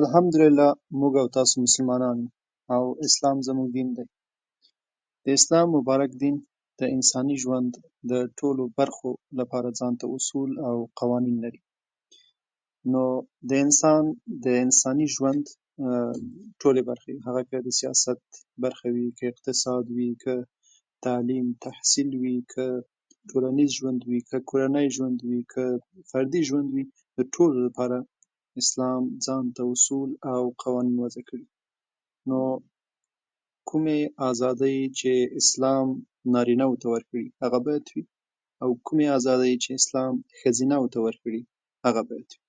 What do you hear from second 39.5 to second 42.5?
چې اسلام ښځینه وو ته ورکړي، هغه باید وي.